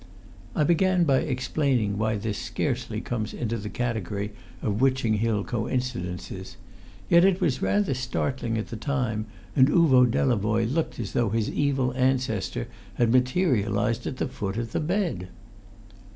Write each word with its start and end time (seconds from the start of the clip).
I 0.55 0.63
began 0.63 1.03
by 1.03 1.19
explaining 1.19 1.95
why 1.99 2.15
this 2.15 2.39
scarcely 2.39 3.01
comes 3.01 3.35
into 3.35 3.55
the 3.59 3.69
category 3.69 4.33
of 4.63 4.81
Witching 4.81 5.13
Hill 5.19 5.43
coincidences. 5.43 6.57
Yet 7.07 7.23
it 7.23 7.39
was 7.39 7.61
rather 7.61 7.93
startling 7.93 8.57
at 8.57 8.69
the 8.69 8.77
time, 8.77 9.27
and 9.55 9.67
Uvo 9.69 10.07
Delavoye 10.09 10.65
looked 10.65 10.99
as 10.99 11.11
though 11.13 11.29
his 11.29 11.51
evil 11.51 11.93
ancestor 11.93 12.67
had 12.95 13.11
materialised 13.11 14.07
at 14.07 14.17
the 14.17 14.27
foot 14.27 14.57
of 14.57 14.71
the 14.71 14.79
bed. 14.79 15.27